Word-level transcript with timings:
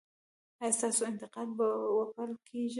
ایا 0.61 0.75
ستاسو 0.77 1.01
انتقاد 1.11 1.47
به 1.57 1.67
وپل 1.97 2.31
کیږي؟ 2.47 2.69